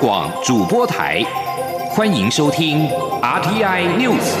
[0.00, 1.22] 广主播台，
[1.90, 2.88] 欢迎收听
[3.20, 4.34] RTI News。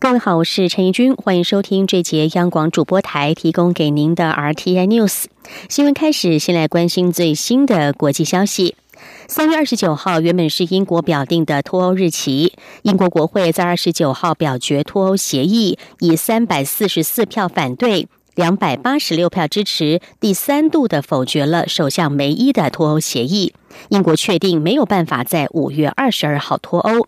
[0.00, 5.26] 各位好，我是陈怡君，欢迎收听这节央广主播台提供给您的 RTI News
[5.68, 5.94] 新闻。
[5.94, 8.74] 开始，先来关心最新的国际消息。
[9.28, 23.54] 三月二十九号原本是英国表定的脱欧日期，英国国会在二十九号表决脱欧协议，以三百四十四票反对、两百八十六票支持，第三度的否决了首相梅伊的脱欧协议。
[23.90, 27.06] 英国确定没有办法在五月二十二号脱欧。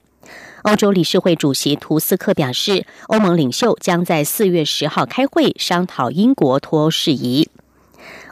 [0.62, 7.48] 欧洲理事会主席图斯克表示，欧盟领袖将在四月十号开会商讨英国脱欧事宜。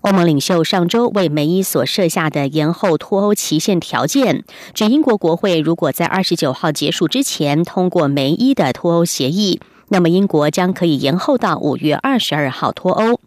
[0.02, 13.20] 欧盟领袖上周为梅伊所设下的延后脱欧期限条件，指英国国会如果在二十九号结束之前通过梅伊的脱欧协议，那么英国将可以延后到五月二十二号脱欧。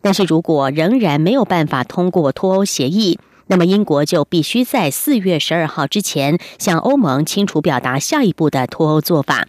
[0.00, 9.48] 但是如果仍然没有办法通过脱欧协议，那么英国就必须在四月十二号之前向欧盟清楚表达下一步的脱欧做法。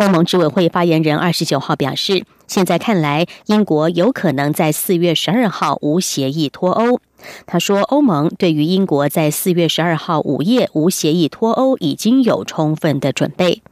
[0.00, 2.24] 欧盟执委会发言人二十九号表示。
[2.46, 7.00] 现在看来，英国有可能在四月十二号无协议脱欧。
[7.46, 13.62] 他说，欧盟对于英国在四月十二号午夜无协议脱欧已经有充分的准备。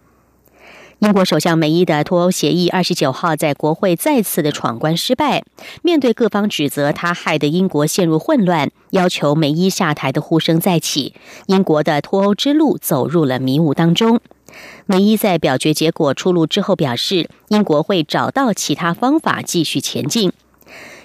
[0.98, 5.42] 英国首相梅伊的脱欧协议二十九号在国会再次的闯关失败。
[5.82, 11.14] 面对各方指责他害得英国陷入混乱，要求梅伊下台的呼声再起，
[11.46, 14.20] 英国的脱欧之路走入了迷雾当中。
[14.86, 20.32] 梅伊在表决结果出炉之后表示，英国会找到其他方法继续前进。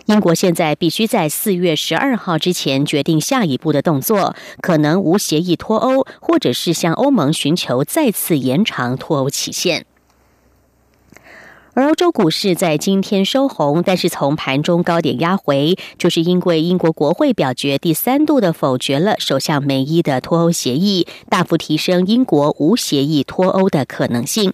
[0.06, 9.86] 英国现在必须在四月十二号之前决定下一步的动作，可能无协议脱欧，或者是向欧盟寻求再次延长脱欧期限。
[11.76, 24.54] 而欧洲股市在今天收红，但是从盘中高点压回，就是因为英国国会表决第三度的否决了首相梅伊的脱欧协议，大幅提升英国无协议脱欧的可能性。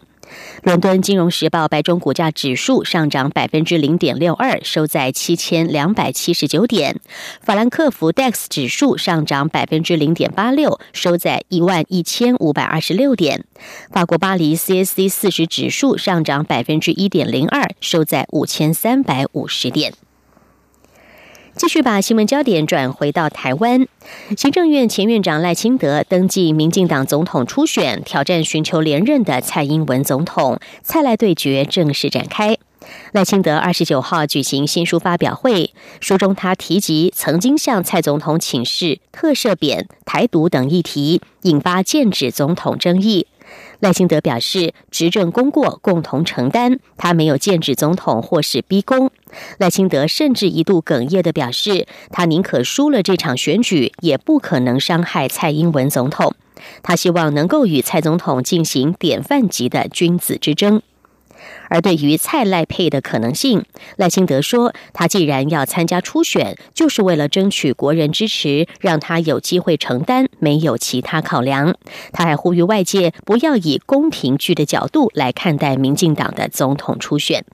[0.63, 7.00] 伦敦金融时报白种股价指数上涨百分之零点六二，收在七千两百七十九点。
[7.41, 13.45] 法兰克福 DAX 指数上涨百分之零点八六，收在一万一千五百二十六点。
[13.91, 19.94] 法国巴黎 CAC 四十指数上涨百分之一点零二，收在五千三百五十点。
[21.59, 23.86] 继续把新闻焦点转回到台湾，
[24.38, 32.58] 行政院前院长赖清德登记民进党总统初选，挑战寻求连任的蔡英文总统，蔡赖对决正式展开。
[33.12, 43.28] 赖清德二十九号举行新书发表会，书中他提及曾经向蔡总统请示特赦贬、台独等议题，引发剑指总统争议。
[43.80, 49.12] 赖清德表示，执政功过共同承担，他没有剑指总统或是逼宫。
[49.58, 56.34] 赖清德甚至一度哽咽地表示，他宁可输了这场选举，也不可能伤害蔡英文总统。
[56.84, 60.81] 他希望能够与蔡总统进行典范级的君子之争。
[61.70, 63.64] 而对于蔡赖配的可能性，
[63.98, 71.76] 赖清德说，他既然要参加初选，就是为了争取国人支持，让他有机会承担，没有其他考量。
[72.12, 77.46] 他还呼吁外界不要以宫廷剧的角度来看待民进党的总统初选。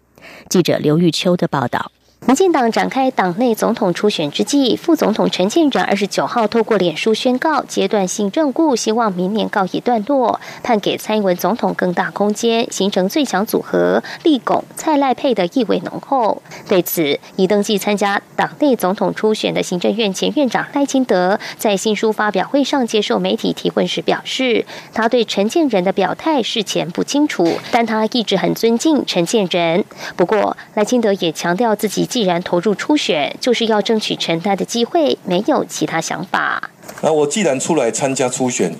[0.49, 1.91] 记者刘玉秋的报道。
[2.27, 16.41] 民进党展开党内总统初选之际，副总统陈建仁二十九号透过脸书宣告阶段性任务，希望明年告一段落，判给蔡英文总统更大空间，形成最强组合，立拱蔡赖配的意味浓厚。
[16.67, 24.65] 对此，已登记参加党内总统初选的行政院前院长赖清德在新书发表会上接受媒体提问时表示，
[24.95, 29.85] 他对陈建仁的表态事前不清楚，但他一直很尊敬陈建仁。
[30.15, 32.09] 不过，赖清德也强调自己。
[32.15, 36.71] 既然投入初选，就是要争取承担的机会，没有其他想法。
[37.01, 38.73] 那我既然出来参加初选，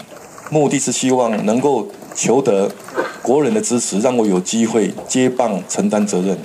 [0.49, 1.85] 目的是希望能够
[2.15, 2.71] 求得
[3.21, 6.37] 国人的支持，让我有机会接棒承担责任。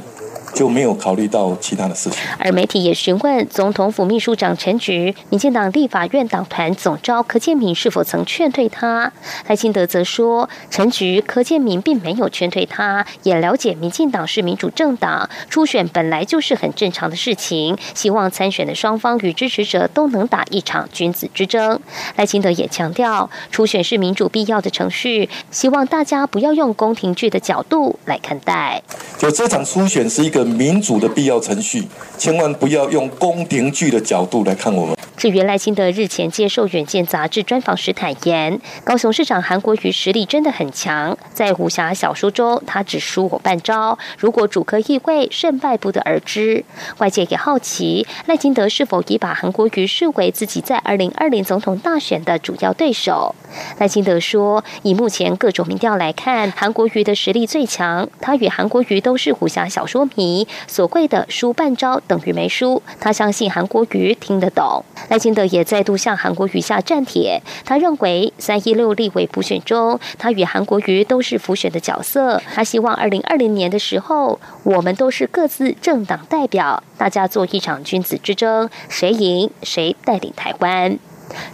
[0.52, 2.18] 就没有考虑到其他的事情。
[2.38, 9.12] 而媒体也询问总统府秘书长陈菊、民进党立法院党团总召柯建明是否曾劝退他。
[9.46, 17.78] 赖清德则说，陈菊、柯建明并没有劝退他，也了解民进党是民主政党，初选本来就是很正常的事情。
[17.94, 21.80] 希望参选的双方与支持者都能打一场君子之争。
[22.16, 28.82] 赖清德也强调，初选是民主必要的程序，希望大家不要用宫廷剧的角度来看待。
[29.16, 30.39] 就这场初选是一个。
[30.44, 31.84] 民主的必要程序，
[32.18, 34.96] 千万不要用宫廷剧的角度来看我们。
[35.16, 46.64] 至于赖清德日前接受《远见》杂志专访时坦言，高雄市长韩国瑜实力真的很强，在武侠小说中他只输我半招，如果主客议会，胜败不得而知。
[46.98, 53.34] 外界也好奇赖清德是否已把韩国瑜视为自己在二零二零总统大选的主要对手。
[53.78, 60.29] 赖清德说，以目前各种民调来看，韩国瑜的实力最强，他与韩国瑜都是武侠小说迷，
[60.66, 64.84] 所谓的输半招等于没输，他相信韩国瑜听得懂。
[65.08, 72.40] 赖清德也再度向韩国瑜下战帖，他认为三一六立委补选中，他与韩国瑜都是辅选的角色。
[72.54, 80.98] 他希望二零二零年的时候，我们都是各自政党代表，大家做一场君子之争，谁赢谁带领台湾。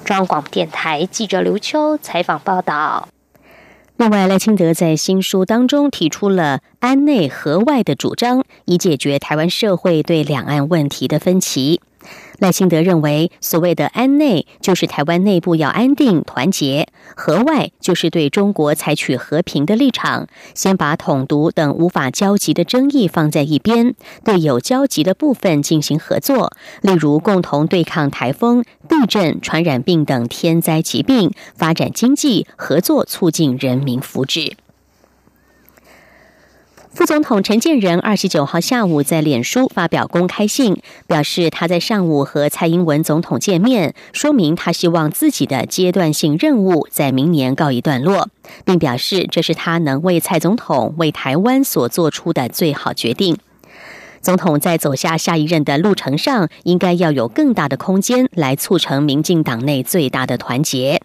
[0.05, 3.09] 中央广播电台记者刘秋采访报道。
[3.99, 11.81] 另外，赖清德在新书当中提出了“安内和外”的主张，以解决台湾社会对两岸问题的分歧。
[12.39, 16.87] 赖清德认为，所谓的安内就是台湾内部要安定团结，
[17.17, 23.95] 和外就是对中国采取和平的立场，先把统独等无法交集的争议放在一边，
[24.25, 26.53] 对有交集的部分进行合作，
[26.83, 34.53] 例如共同对抗台风、地震、传染病等天灾疾病，发展经济，合作促进人民福祉。
[36.97, 48.31] 副总统陈建仁二十九号下午在脸书发表公开信，表示他在上午和蔡英文总统见面，说明他希望自己的阶段性任务在明年告一段落，
[48.65, 53.37] 并表示这是他能为蔡总统、为台湾所做出的最好决定。
[54.23, 61.03] 总统在走下下一任的路程上，应该要有更大的空间来促成民进党内最大的团结。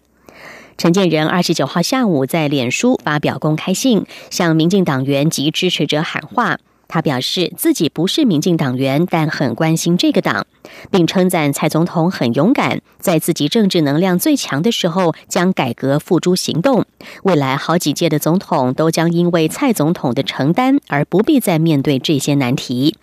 [0.82, 6.58] 陈建仁二十九号下午在脸书发表公开信，向民进党员及支持者喊话。
[6.88, 10.44] 他表示自己不是民进党员，但很关心这个党，
[10.90, 16.84] 并称赞蔡总统很勇敢，在自己政治能量最强的时候将改革付诸行动。
[17.22, 22.96] 未来好几届的总统都将因为蔡总统的承担而不必再面对这些难题。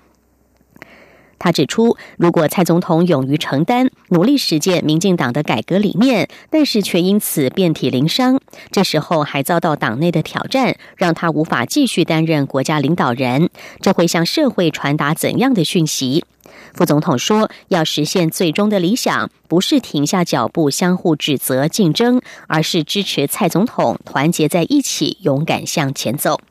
[1.39, 8.39] 他指出，如果蔡总统勇于承担、努力实践民进党的改革理念，但是却因此遍体鳞伤，
[8.69, 13.49] 这时候还遭到党内的挑战，让他无法继续担任国家领导人，
[13.79, 16.25] 这会向社会传达怎样的讯息？
[16.73, 26.41] 副总统说，要实现最终的理想，不是停下脚步相互指责竞争，而是支持蔡总统团结在一起，勇敢向前走。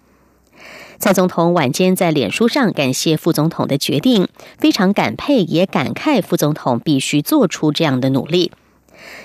[0.98, 4.26] 蔡总统晚间在脸书上感谢副总统的决定，
[4.58, 8.50] 非常感佩，也感慨副总统必须做出这样的努力。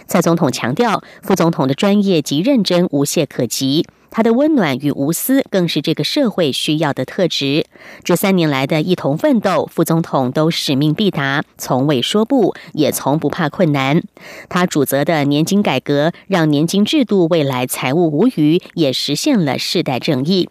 [0.05, 7.65] 蔡总统强调，副总统的专业及认真无懈可击，他的温暖与无私更是这个社会需要的特质。
[8.03, 14.03] 这三年来的一同奋斗，副总统都使命必达，从未说不，也从不怕困难。
[14.47, 20.49] 他主责的年金改革，让年金制度未来财务无虞，也实现了世代正义。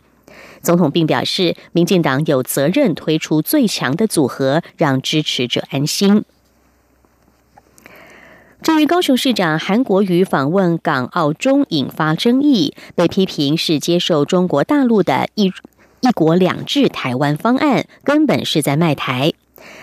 [0.63, 6.25] 总统并表示，民进党有责任推出最强的组合，让支持者安心。
[8.63, 15.53] 至于高雄市长韩国瑜访问港澳中引发争议，被批评是接受中国大陆的一
[16.01, 19.33] 一国两制台湾方案，根本是在卖台。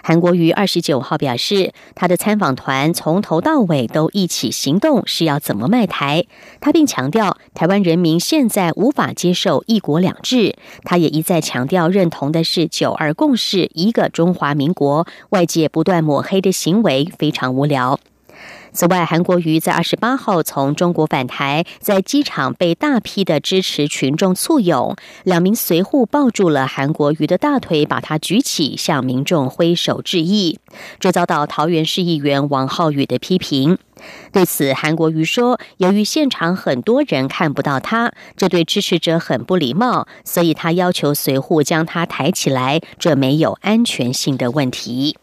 [0.02, 6.26] 韩国瑜二十九号表示，他的参访团从头到尾都一起行动，是要怎么卖台？
[6.60, 10.56] 他并强调，台湾人民现在无法接受一国两制。
[10.84, 15.06] 他也一再强调，认同的是九二共识，一个中华民国。
[15.30, 18.00] 外界不断抹黑的行为非常无聊。
[18.72, 30.60] 此外，韩国瑜在二十八号从中国返台，在机场被大批的支持群众簇拥，两名随护抱住了韩国瑜的大腿，把他举起，向民众挥手致意。
[31.00, 33.78] 这遭到桃园市议员王浩宇的批评。
[34.32, 45.18] 对此，韩国瑜说：“由于现场很多人看不到他，这对支持者很不礼貌，所以他要求随护将他抬起来，这没有安全性的问题。”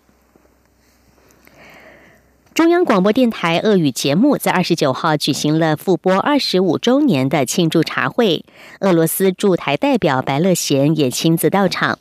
[2.56, 8.46] 中央广播电台俄语节目在二十九号举行了复播二十五周年的庆祝茶会，
[8.80, 11.98] 俄罗斯驻台代表白乐贤也亲自到场。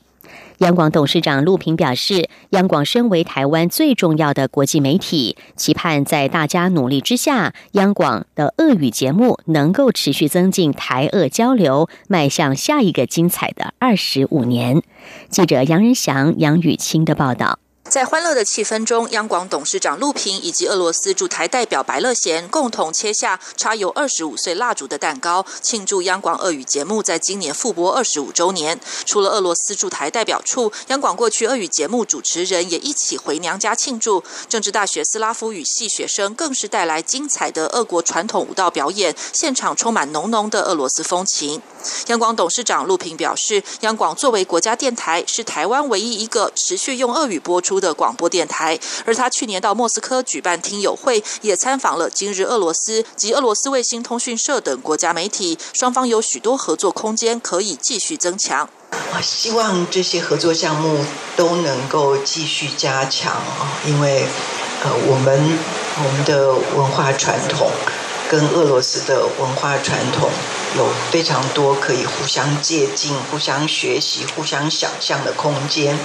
[0.60, 14.82] 央广董事长陆平表示，央广身为台湾最重要的国际媒体，期盼在大家努力之下，央广的俄语节目能够持续增进台俄交流，迈向下一个精彩的二十五年。
[15.28, 17.60] 记者杨仁祥、杨雨清的报道。
[17.88, 28.80] 在欢乐的气氛中，央广董事长陆平以及俄罗斯驻台代表白乐贤共同切下插有二十五岁蜡烛的蛋糕，庆祝央广俄语节目在今年复播二十五周年。
[29.06, 34.24] 除了俄罗斯驻台代表处，央广过去俄语节目主持人也一起回娘家庆祝。
[34.50, 41.62] 政治大学斯拉夫语系学生更是带来精彩的俄国传统舞蹈表演，现场充满浓浓的俄罗斯风情。
[42.08, 47.75] 央广董事长陆平表示，央广作为国家电台，是台湾唯一一个持续用俄语播出。
[47.79, 58.70] 的广播电台，而他去年到莫斯科举办听友会，也参访了今日俄罗斯及俄罗斯卫星通讯社等国家媒体，双方有许多合作空间可以继续增强。
[59.13, 61.03] 我，希望这些合作项目
[61.36, 64.25] 都能够继续加强啊，因为
[64.84, 65.60] 呃，我们
[66.03, 67.70] 我们的文化传统
[68.29, 70.29] 跟俄罗斯的文化传统
[70.77, 75.98] 有非常多可以互相借鉴、互相学习、互相想象的空间。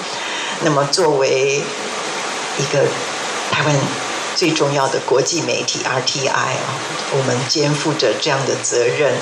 [0.63, 1.63] 那么，作为
[2.59, 2.85] 一个
[3.51, 3.75] 台湾
[4.37, 6.75] 最重要的国际媒体 RTI 啊，
[7.13, 9.15] 我们肩负着这样的责任。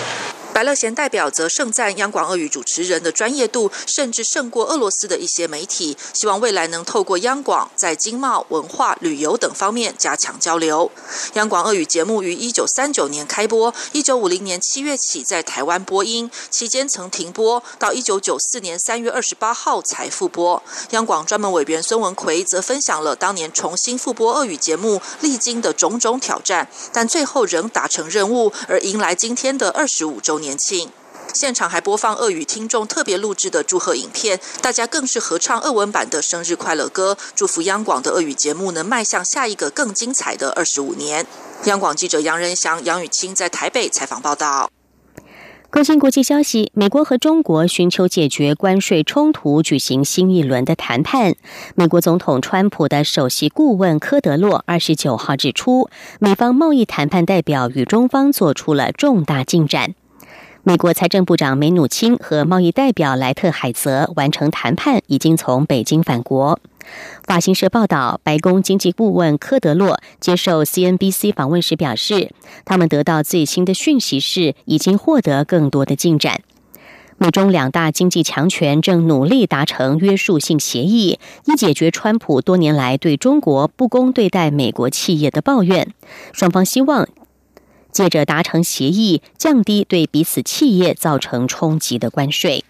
[0.58, 5.96] 白乐贤代表则盛赞央广俄语主持人的专业度，甚至胜过俄罗斯的一些媒体。
[6.12, 10.90] 希望未来能透过央广在经贸、文化、旅游等方面加强交流。
[11.34, 20.60] 央广俄语节目于一九三九年开播，一九五零年七月起在台湾播音，期间曾停播，到一九九四年三月二十八号才复播。
[20.90, 30.47] 央广专门委员孙文奎则分享了当年重新复播俄语节目历经的种种挑战，但最后仍达成任务，而迎来今天的二十五周年。
[30.48, 30.88] 年庆，
[31.34, 41.26] 现场还播放俄语听众特别录制的祝贺影片，大家更是合唱俄文版的生日快乐歌，祝福央广的俄语节目能迈向下一个更精彩的二十五年。
[41.64, 44.70] 央广记者杨仁祥、杨雨清在台北采访报道。
[45.70, 51.34] 更新国际消息，美国和中国寻求解决关税冲突，举行新一轮的谈判。
[51.74, 55.90] 美国总统川普的首席顾问科德洛二十九号指出，
[56.20, 59.94] 美方贸易谈判代表与中方做出了重大进展。
[60.68, 66.60] 美国财政部长梅努钦和贸易代表莱特海泽完成谈判，已经从北京返国。
[67.24, 72.32] 法新社报道，白宫经济顾问科德洛接受 CNBC 访问时表示，
[72.66, 76.42] 他们得到最新的讯息是，已经获得更多的进展。
[77.16, 85.94] 美中两大经济强权正努力达成约束性协议，以解决川普多年来对中国不公对待美国企业的抱怨。
[86.34, 87.08] 双方希望。
[87.98, 92.64] 借着达成协议，降低对彼此企业造成冲击的关税。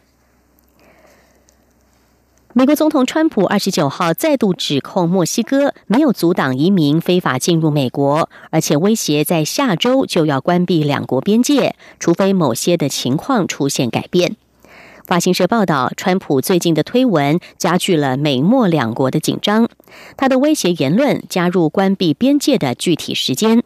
[2.54, 14.36] 美国总统川普二十九号再度指控墨西哥没有阻挡移民非法进入美国，而且威胁在下周就要关闭两国边界，除非某些的情况出现改变。
[15.04, 19.68] 法新社报道，川普最近的推文加剧了美墨两国的紧张，
[20.16, 23.62] 他的威胁言论加入关闭边界的具体时间。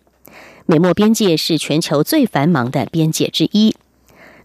[0.73, 3.77] 美墨边界是全球最繁忙的边界之一。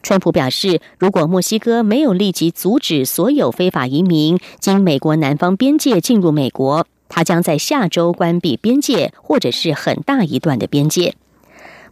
[0.04, 11.16] 川普表示，如果墨西哥没有立即阻止所有非法移民经美国南方边界进入美国，他将在下周关闭边界，或者是很大一段的边界。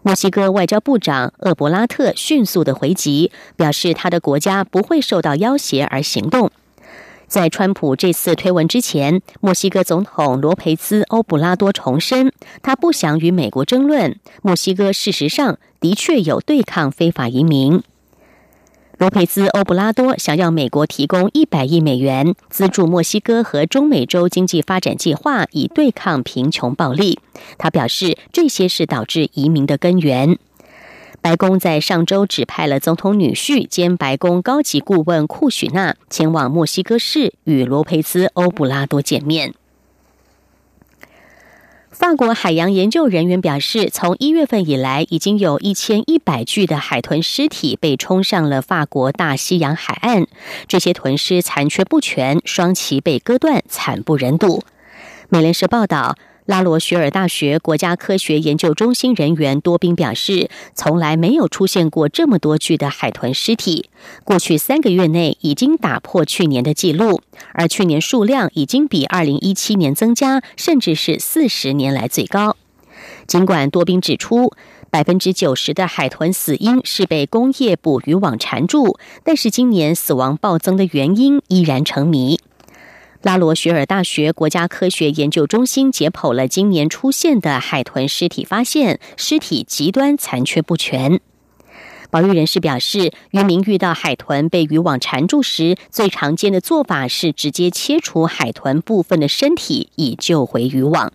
[0.02, 6.52] 墨西哥外交部长厄伯拉特迅速的回击，表示他的国家不会受到要挟而行动。
[7.36, 14.18] 在川普这次推文之前，墨西哥总统罗培兹·欧布拉多重申，他不想与美国争论。
[14.42, 17.84] 墨西哥事实上的确有对抗非法移民。
[18.98, 27.20] 罗培兹·欧布拉多想要美国提供一百亿美元资助墨西哥和中美洲经济发展计划，以对抗贫穷暴力。
[27.58, 30.40] 他表示，这些是导致移民的根源。
[31.26, 39.56] 白宫在上周指派了总统女婿兼白宫高级顾问库许纳前往墨西哥市与罗佩兹·欧布拉多见面。
[41.90, 50.28] 法国海洋研究人员表示，从一月份以来，已经有一千一百具的海豚尸体被冲上了法国大西洋海岸。
[50.68, 54.64] 这些豚尸残缺不全，双鳍被割断，惨不忍睹。
[55.30, 56.16] 美联社报道。
[56.46, 63.90] 拉罗雪尔大学国家科学研究中心人员多宾表示，从来没有出现过这么多具的海豚尸体。
[64.24, 67.22] 过去三个月内已经打破去年的记录，
[67.54, 72.56] 而去年数量已经比二零一七年增加，甚至是四十年来最高。
[73.26, 74.54] 尽管多宾指出，
[74.92, 82.40] 百分之九十的海豚死因是被工业捕鱼网缠住，但是今年死亡暴增的原因依然成谜。
[83.26, 91.20] 拉罗雪尔大学国家科学研究中心解剖了今年出现的海豚尸体，发现尸体极端残缺不全。
[92.12, 101.12] 保育人士表示，渔民遇到海豚被渔网缠住时，最常见的做法是直接切除海豚部分的身体，以救回渔网。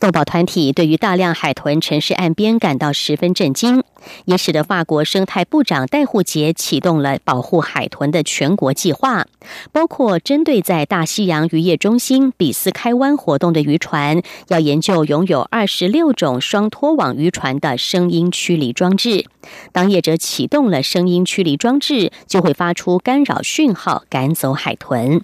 [0.00, 3.84] 动保团体对于大量海豚沉尸岸边感到十分震惊，
[4.24, 9.26] 也使得法国生态部长戴护杰启动了保护海豚的全国计划，
[9.72, 19.26] 包括针对在大西洋渔业中心比斯开湾活动的渔船，要研究拥有二十六种双拖网渔船的声音驱离装置。
[19.70, 25.20] 当业者启动了声音驱离装置，就会发出干扰讯号，赶走海豚。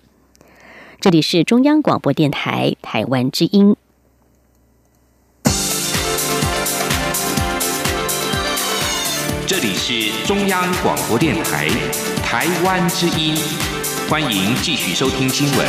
[1.01, 3.75] 这里是中央广播电台台湾之音。
[9.67, 11.67] 里是中央广播电台
[12.23, 13.35] 台湾之音，
[14.09, 15.67] 欢迎继续收听新闻。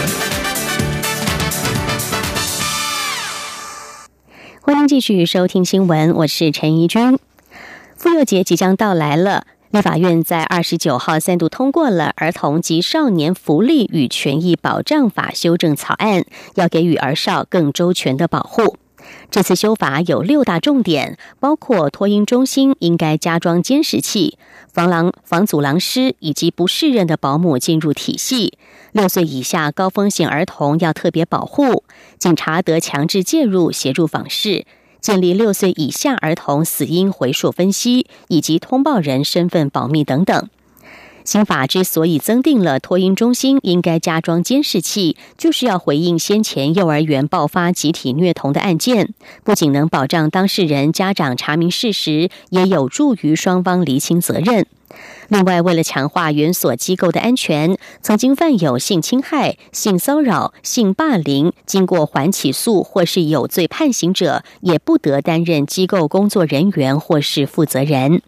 [4.62, 7.18] 欢迎继续收听新闻，我是陈怡君。
[7.96, 16.24] 妇幼节即将到来了，立法院在二十九号三度通过了《儿童及少年福利与权益保障法》修正草案，
[16.54, 18.78] 要给予儿少更周全的保护。
[19.30, 24.38] 这次修法有六大重点，包括托婴中心应该加装监视器，
[24.72, 28.58] 防狼防阻狼师以及不适任的保姆进入体系。
[28.94, 31.84] 六岁以下高风险儿童要特别保护，
[32.18, 34.66] 警察得强制介入协助访视，
[35.02, 40.50] 建立六岁以下儿童死因回溯分析以及通报人身份保密等等。
[41.28, 54.66] 新法之所以增订了托婴中心应该加装监视器，就是要回应先前幼儿园爆发集体虐童的案件，不仅能保障当事人家长查明事实，也有助于双方厘清责任。
[55.28, 68.22] 另外，为了强化园所机构的安全，曾经犯有性侵害、性骚扰、性霸凌，经过缓起诉或是有罪判刑者，也不得担任机构工作人员或是负责人。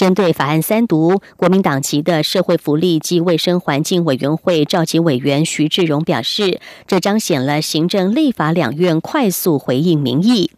[0.00, 10.52] 针对法案三读，国民党籍的社会福利及卫生环境委员会召集委员徐志荣表示，这彰显了行政立法两院快速回应民意。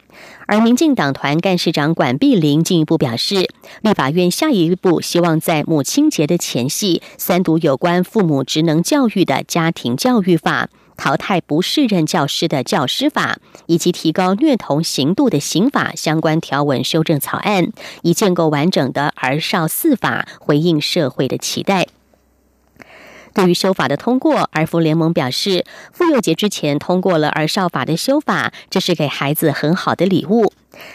[0.46, 3.48] 而民进党团干事长管碧玲进一步表示，
[3.80, 10.68] 立法院下一步希望在母亲节的前夕三读有关父母职能教育的家庭教育法。
[11.02, 21.88] 淘汰不适任教师的教师法，以及提高虐童刑度的刑法相关条文修正草案，以建构完整的儿少四法，回应社会的期待。
[23.34, 30.52] 对于修法的通过，儿福联盟表示，妇幼节之前通过了儿少法的修法，这是给孩子很好的礼物。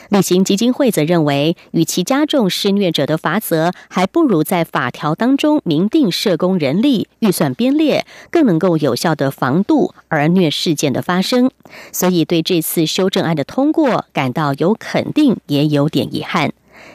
[0.10, 11.52] 立行基金会则认为，与其加重施虐者的罚则，还不如在法条当中明定社工人力、预算编列，更能够有效的防堵儿虐事件的发生。
[11.92, 16.52] 所以，对这次修正案的通过感到有肯定，也有点遗憾。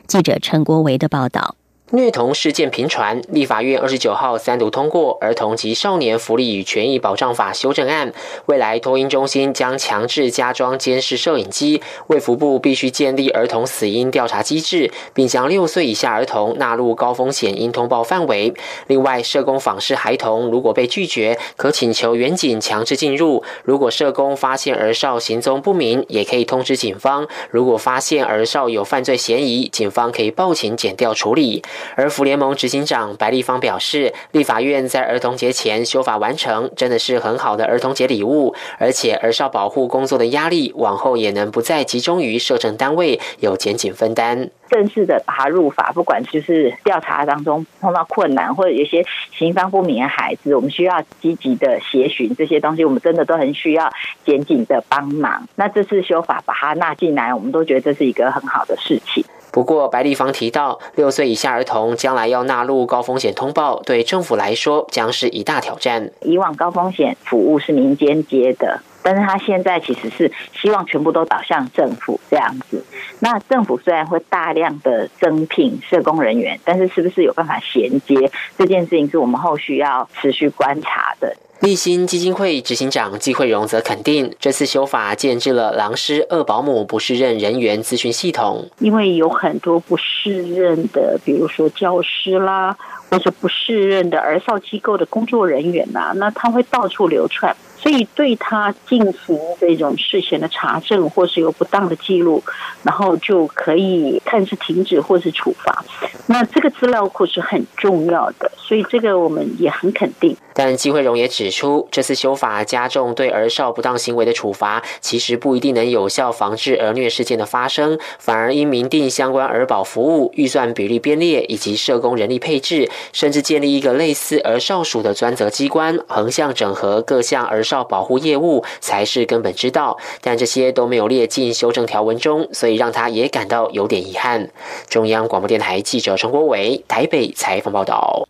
[0.08, 1.54] 记者陈国维的报道。
[1.94, 8.10] 虐童事件频传，立法院二十九号三读通过《儿童及少年福利与权益保障法》修正案。
[8.46, 18.54] 未来托婴中心将强制加装监视摄影机，卫福部必须建立儿童死因调查机制，并将六岁以下儿童纳入高风险应通报范围。
[18.86, 23.44] 另外，社工访视孩童如果被拒绝，可请求远警强制进入。
[23.64, 27.28] 如果社工发现儿少行踪不明，也可以通知警方。
[27.50, 31.62] 如果发现儿少有犯罪嫌疑，警方可以报警检调处理。
[31.96, 38.54] 而福联盟执行长白立芳表示，立法院在儿童节前修法完成，真的是很好的儿童节礼物。
[38.78, 44.50] 而且儿少保护工作的压力，往后也能不再集中于社政单位，有减紧分担。
[44.68, 53.92] 正式的把它入法，不管就是调查当中碰到困难，或者有些行方不明的孩子，我们需要积极的协寻这些东西，我们真的都很需要
[54.24, 55.46] 检警的帮忙。
[55.56, 59.22] 那这次修法把它纳进来，我们都觉得这是一个很好的事情。
[59.52, 66.10] 不过，白立方提到，六岁以下儿童将来要纳入高风险通报，对政府来说将是一大挑战。
[66.22, 72.82] 以往高风险服务是民间接的，但是他现在其实是希望全部都导向政府这样子。
[73.20, 81.36] 那政府虽然会大量的增聘社工人员，但是是不是有办法衔接这件事情，是我们后续要持续观察的。
[81.62, 88.68] 立新基金会执行长季惠荣则肯定，这次修法建制了狼师、二保姆不适任人员咨询系统。
[88.80, 92.76] 因为有很多不适任的，比如说教师啦，
[93.08, 97.54] 或者不适任的儿少机构的工作人员呐，那他会到处流窜。
[97.82, 102.42] 所以对他进行这种事前的查证，或是有不当的记录，
[102.84, 105.84] 然后就可以看是停止或是处罚。
[106.26, 110.36] 那这个资料库是很重要的，所以这个我们也很肯定。
[110.54, 129.96] 但季慧荣也指出，这次修法加重对儿少不当行为的处罚，其实不一定能有效防治儿虐事件的发生，反而应明定相关儿保服务预算比例编列以及社工人力配置，甚至建立一个类似儿少署的专责机关，横向整合各项儿少保护业务，才是根本之道。
[130.20, 134.50] 但这些都没有列进修正条文中，所以让他也感到有点遗憾。
[134.90, 138.28] 中央广播电台记者陈国伟台北采访报道。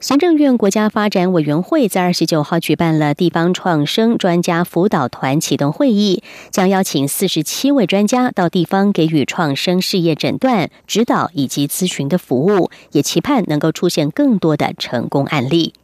[0.00, 15.74] 行政院国家发展委员会在二十九号举办了地方创生专家辅导团启动会议，将邀请四十七位专家到地方给予创生事业诊断、指导以及咨询的服务，也期盼能够出现更多的成功案例。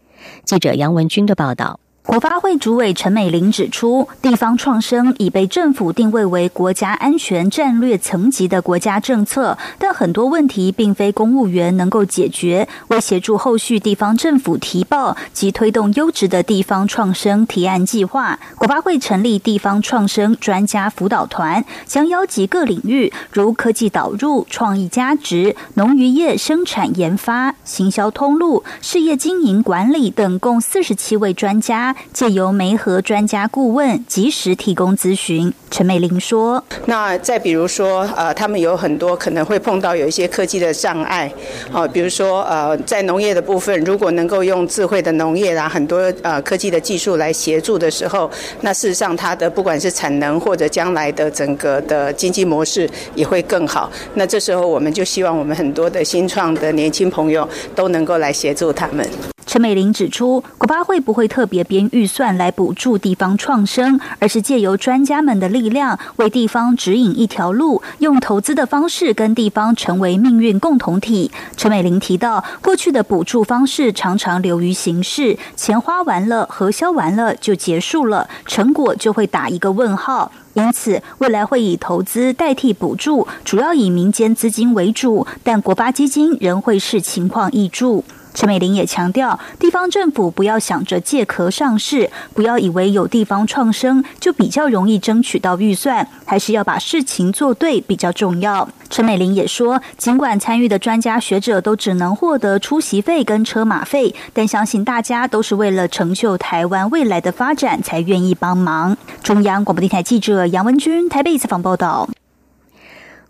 [0.44, 1.78] 记者杨文军的报道。
[2.06, 12.68] 国发会主委陈美玲指出，地方创生已被政府定位为国家安全战略层级的国家政策，但很多问题并非公务员能够解决。
[12.88, 31.95] 为协助后续地方政府提报及推动优质的地方创生提案计划，国发会成立地方创生专家辅导团，将邀集各领域如科技导入、创意加值、农渔业生产研发、行销通路、事业经营管理等共四十七位专家。
[32.12, 41.30] 借由媒合专家顾问及时提供咨询，陈美玲说：“那再比如说，呃，他们有很多可能会碰到有一些科技的障碍，
[41.72, 48.30] 哦，比如说，呃，在农业的部分，如果能够用智慧的农业啊，很多呃科技的技术来协助的时候，
[48.62, 53.90] 那事实上它的不管是产能或者将来的整个的经济模式也会更好。
[54.14, 59.06] 那这时候我们就希望我们很多的新创的年轻朋友都能够来协助他们。”
[59.46, 71.30] 陈美玲指出，国巴会不会特别编预算来补助地方创生，而是借由专家们的力量，为地方指引一条路，用投资的方式跟地方成为命运共同体。
[71.56, 80.32] 陈美玲提到，过去的补助方式常常流于形式，钱花完了、核销完了就结束了，成果就会打一个问号。
[80.54, 88.02] 因此，未来会以投资代替补助，主要以民间资金为主，但国发基金仍会视情况挹注。
[88.36, 98.68] 陈美玲也强调，地方政府不要想着借壳上市，不要以为有地方创生就比较容易争取到预算，还是要把事情做对比较重要。
[98.90, 108.94] 陈美玲也说，尽管参与的专家学者都只能获得出席费跟车马费，但相信大家都是为了成就台湾未来的发展才愿意帮忙。
[109.22, 112.06] 中央广播电台记者杨文君台北采访报道。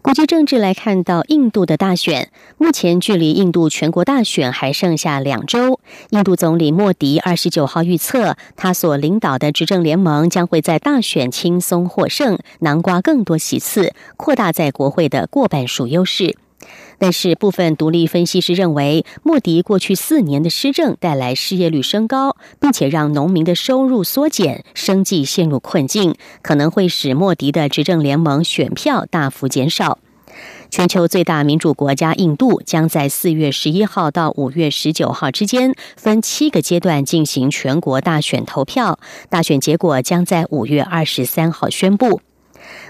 [0.07, 5.81] 国际政治来看到印度的大选，目前距离印度全国大选还剩下两周。
[6.11, 16.37] 印度总理莫迪二十九号预测，他所领导的执政联盟将会在大选轻松获胜，囊括更多席次，扩大在国会的过半数优势。
[16.99, 29.99] 但是，部分独立分析师认为，莫迪过去四年的施政带来失业率升高，并且让农民的收入缩减，生计陷入困境，可能会使莫迪的执政联盟选票大幅减少。
[30.69, 38.99] 全球最大民主国家印度将在四月十一号到五月十九号之间分七个阶段进行全国大选投票，
[39.31, 42.21] 大选结果将在五月二十三号宣布。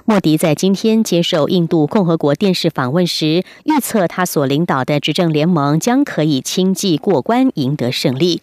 [0.08, 8.40] 莫迪在今天接受印度共和国电视访问时，预测他所领导的执政联盟将可以轻骑过关，赢得胜利。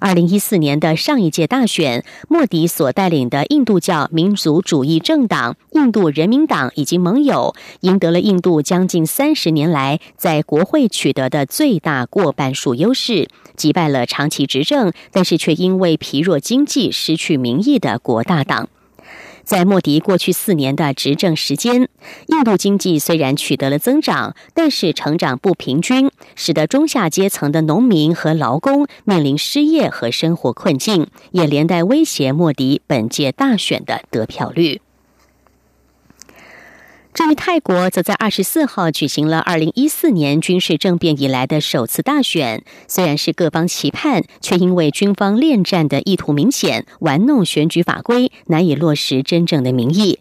[0.00, 18.68] 二零一四年的上一届大选，莫迪所带领的印度教民族主义政党印度人民党以及盟友赢得了印度将近三十年来在国会取得的最大过半数优势，击败了长期执政但是却因为疲弱经济失去民意的国大党。
[19.52, 21.86] 在莫迪过去四年的执政时间，
[22.28, 34.80] 印度经济虽然取得了增长，但是成长不平均，使得中下阶层的农民和劳工面临失业和生活困境，也连带威胁莫迪本届大选的得票率。
[37.34, 42.64] 泰国，则在二十四号举行了二零一四年军事政变以来的首次大选。
[42.88, 50.18] 虽然是各方期盼，却因为军方恋战的意图明显，玩弄选举法规，难以落实真正的民意。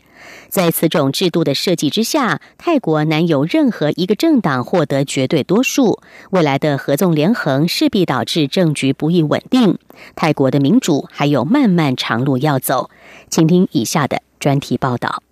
[0.50, 6.00] 在此种制度的设计之下，泰国难有任何一个政党获得绝对多数。
[6.30, 9.78] 未来的合纵连横势必导致政局不易稳定。
[10.15, 12.89] 泰国的民主还有漫漫长路要走。
[13.30, 15.24] 请听以下的专题报道。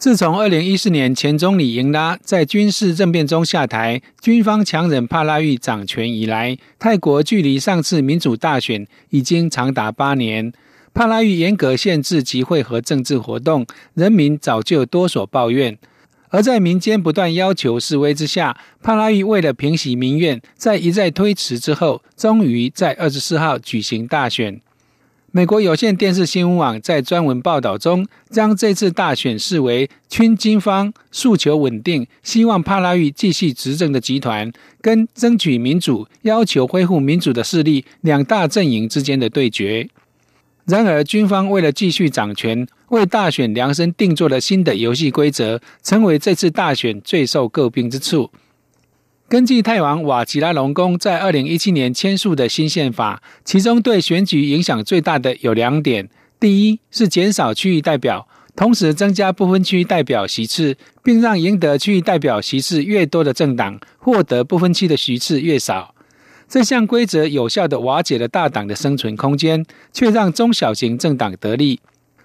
[0.00, 10.50] 自从二零一四年前总理英拉在军事政变中下台，军方强忍帕拉育掌权以来，泰国距离上次民主大选已经长达八年。
[10.94, 15.76] 帕拉育严格限制集会和政治活动，人民早就多所抱怨。
[16.30, 24.62] 而在民间不断要求示威之下，帕拉育为了平息民怨，在一再推迟之后，终于在二十四号举行大选。
[25.32, 39.88] 美国有线电视新闻网在专文报道中，将这次大选视为军军方诉求稳定、希望帕拉育继续执政的集团，跟争取民主、要求恢复民主的势力两大阵营之间的对决。
[40.64, 48.28] 然而，军方为了继续掌权，为大选量身定做了新的游戏规则，成为这次大选最受诟病之处。
[49.30, 65.94] 根据泰王瓦吉拉隆功在二零一七年签署的新宪法，其中对选举影响最大的有两点：第一是减少区域代表，同时增加不分区代表席次，并让赢得区域代表席次越多的政党获得不分区的席次越少。
[66.48, 71.78] 这项规则有效地瓦解了大党的生存空间，却让中小型政党得利。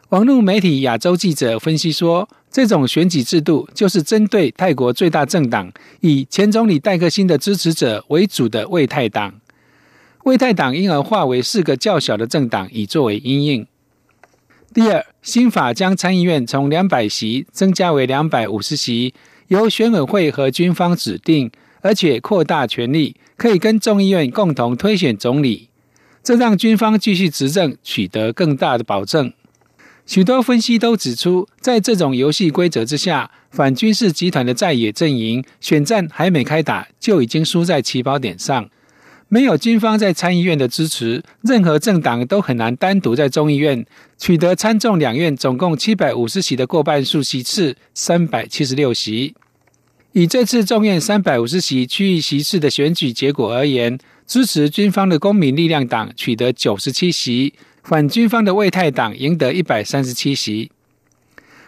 [0.09, 2.27] 网络媒体亚洲记者分析说。
[2.55, 9.41] 这种选举制度就是针对泰国最大政党以前总理戴克辛的支持者为主的卫泰党，
[10.23, 13.67] 卫泰党因而化为四个较小的政党，以作为阴影。
[14.73, 19.13] 第二，新法将参议院从两百席增加为两百五十席，
[19.49, 25.67] 由选委会和军方指定，而且扩大权力，可以跟众议院共同推选总理，
[26.23, 29.33] 这让军方继续执政取得更大的保证。
[30.05, 38.69] 许多分析都指出，在这种游戏规则之下，反军事集团的在野阵营选战还没开打，就已经输在起跑点上。
[39.27, 43.83] 没有军方在参议院的支持，任何政党都很难单独在众议院
[44.19, 49.33] 取得参众两院总共七百五十席的过半数席次，三百七十六席。
[50.11, 57.55] 以这次众院三百五十席区域席次的选举结果而言，支持军方的公民力量党取得九十七席。
[57.85, 60.71] 反军方的卫泰党赢得一百三十七席，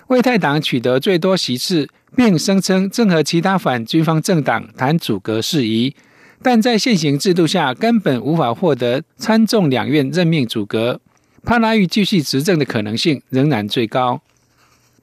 [0.07, 5.95] 卫泰党取得最多席次，并声称正和其他反军方政党谈阻隔事宜，
[6.41, 10.99] 但在现行制度下根本无法获得参众两院任命阻隔。
[11.43, 14.19] 帕拉育继续执政的可能性仍然最高。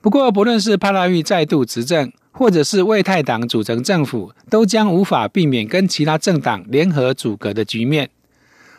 [0.00, 8.10] 不过，不论是帕拉育再度执政，或者是卫泰党组成政府，都将无法避免跟其他政党联合阻隔的局面。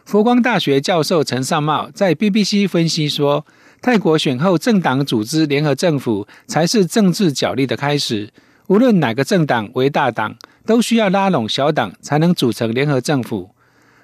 [0.05, 3.43] 佛光大学教授陈尚茂在 BBC 分析说
[3.81, 8.29] ：“泰国选后政党组织联合政府才是政治角力的开始。
[8.67, 13.49] 无论哪个政党为大党，都需要拉拢小党才能组成联合政府。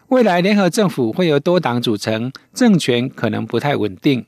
[0.08, 4.26] 未来联合政府会由多党组成，政权可能不太稳定。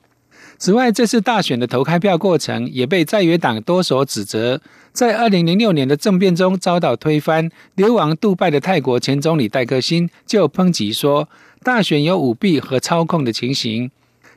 [0.63, 4.61] 此外，这次大选的投开票过程也被在野党多所指责。
[4.93, 11.27] 在二零零六年的政变中遭到推翻、流亡杜拜的泰国前总理戴克辛就抨击说。”
[11.61, 13.91] 大选有舞弊和操控的情形，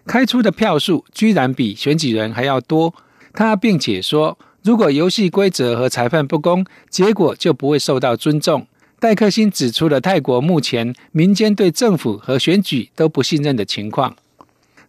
[0.04, 2.92] 开出的票数居然比选举人还要多。
[3.32, 8.66] 他并且说，如果游戏规则和裁判不公，结果就不会受到尊重。
[8.98, 14.16] 戴克辛指出了泰国目前民间对政府和选举都不信任的情况。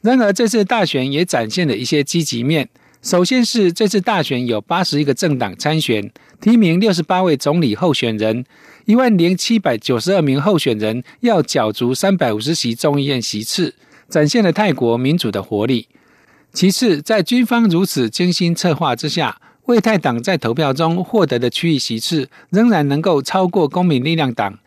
[0.01, 2.69] 然而，这次大选也展现了一些积极面。
[3.01, 8.45] 首先是这次大选有八十一个政党参选，提名六十八位总理候选人。
[8.86, 13.75] 一万零七百九十二名候选人要角逐三百五十席众议院席次，
[14.07, 15.88] 展现了泰国民主的活力。
[16.53, 24.57] 其次，在军方如此精心策划之下，为泰党在投票中获得的区域席次仍然能够超过公民力量党。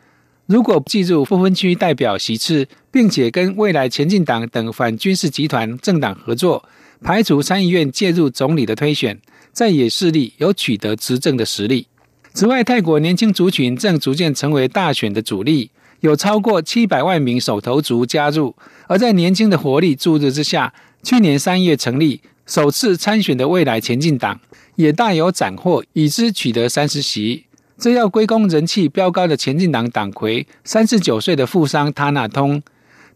[0.50, 6.68] 如果计入不分区代表席次，并且跟未来前进党等反军事集团政党合作，
[7.00, 9.16] 排除参议院介入总理的推选，
[9.52, 11.86] 在野势力有取得执政的实力。
[12.34, 18.56] 此外，泰国年轻族群正逐渐成为大选的主力，有超过七百万名手头族加入。
[18.88, 24.40] 而在年轻的活力注入之下，去年三月成立、首次参选的未来前进党
[24.74, 27.44] 也大有斩获，已知取得三十席。
[27.80, 32.62] 这要归功人气飙高的前进党党魁三十九岁的富商他纳通，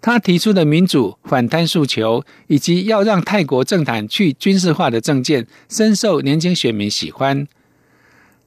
[0.01, 7.47] 他提出的民主反贪诉求，以及要让泰国政坛去军事化的政见，深受年轻选民喜欢。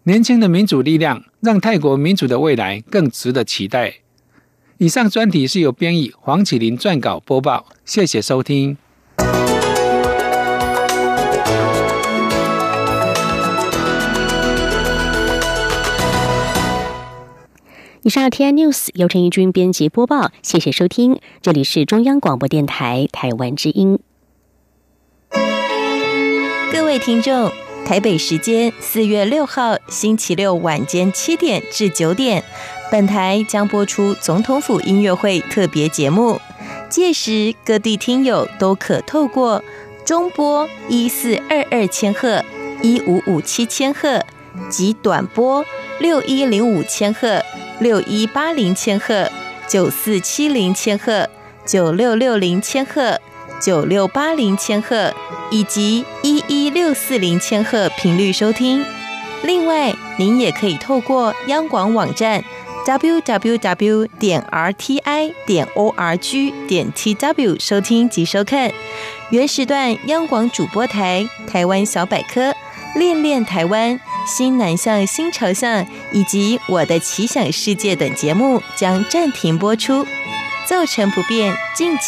[0.05, 3.97] 年轻的民主力量让泰国民主的未来更值得期待。
[4.79, 8.77] 以上专题是由编译黄启林撰稿播报，谢谢收听。
[18.07, 23.99] 以上 T I News 由陈义军编辑播报，谢谢收听，这里是中央广播电台台湾之音。
[26.71, 27.51] 各位听众。
[27.85, 32.41] 台北时间四月六号星期六晚间七点至九点，
[32.89, 36.39] 本台将播出总统府音乐会特别节目。
[36.89, 39.61] 届时各地听友都可透过
[40.05, 42.41] 中波一四二二千赫、
[42.81, 44.23] 一五五七千赫
[44.69, 45.65] 及短波
[45.99, 47.41] 六一零五千赫、
[47.79, 49.29] 六一八零千赫、
[49.67, 51.29] 九四七零千赫、
[51.65, 53.19] 九六六零千赫。
[53.59, 55.11] 九六八零千赫
[55.49, 58.85] 以及一一六四零千赫频率收听。
[59.41, 62.43] 另外，您也可以透过央广网站
[62.85, 68.71] www 点 rti 点 org 点 tw 收听及收看
[69.31, 72.53] 原时段央广主播台、台湾小百科、
[72.97, 80.05] 恋恋台湾、新南向新朝向以及我的奇想世界等节目将暂停播出，
[80.65, 82.05] 造成不便，敬请。